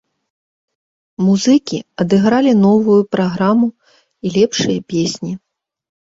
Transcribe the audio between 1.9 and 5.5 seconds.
адыгралі новую праграму і лепшыя песні.